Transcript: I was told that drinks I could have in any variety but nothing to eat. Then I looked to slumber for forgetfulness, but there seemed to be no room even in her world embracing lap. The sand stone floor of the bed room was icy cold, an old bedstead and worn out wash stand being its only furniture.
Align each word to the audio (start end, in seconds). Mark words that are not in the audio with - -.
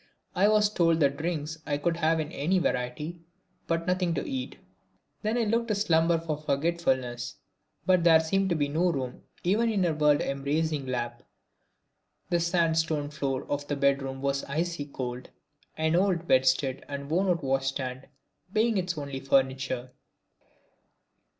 I 0.33 0.47
was 0.47 0.67
told 0.67 0.99
that 1.01 1.17
drinks 1.17 1.59
I 1.63 1.77
could 1.77 1.97
have 1.97 2.19
in 2.19 2.31
any 2.31 2.57
variety 2.57 3.21
but 3.67 3.85
nothing 3.85 4.15
to 4.15 4.27
eat. 4.27 4.57
Then 5.21 5.37
I 5.37 5.43
looked 5.43 5.67
to 5.67 5.75
slumber 5.75 6.17
for 6.17 6.37
forgetfulness, 6.37 7.35
but 7.85 8.03
there 8.03 8.19
seemed 8.19 8.49
to 8.49 8.55
be 8.55 8.67
no 8.67 8.91
room 8.91 9.21
even 9.43 9.69
in 9.69 9.83
her 9.83 9.93
world 9.93 10.21
embracing 10.21 10.87
lap. 10.87 11.21
The 12.31 12.39
sand 12.39 12.79
stone 12.79 13.11
floor 13.11 13.43
of 13.45 13.67
the 13.67 13.75
bed 13.75 14.01
room 14.01 14.23
was 14.23 14.43
icy 14.45 14.85
cold, 14.85 15.29
an 15.77 15.95
old 15.95 16.27
bedstead 16.27 16.83
and 16.87 17.07
worn 17.07 17.27
out 17.29 17.43
wash 17.43 17.67
stand 17.67 18.07
being 18.51 18.79
its 18.79 18.97
only 18.97 19.19
furniture. 19.19 19.91